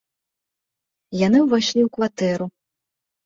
[1.27, 2.45] Яны ўвайшлі ў кватэру.